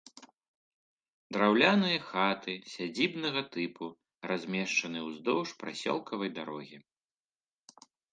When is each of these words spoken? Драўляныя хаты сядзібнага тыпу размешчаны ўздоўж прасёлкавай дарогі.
Драўляныя 1.35 1.99
хаты 2.07 2.55
сядзібнага 2.73 3.41
тыпу 3.55 3.85
размешчаны 4.31 4.99
ўздоўж 5.09 5.49
прасёлкавай 5.61 6.29
дарогі. 6.39 6.77